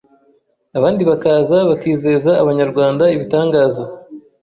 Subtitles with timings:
[0.77, 3.83] abandi bakaza bakizeza Abanyarwanda ibitangaza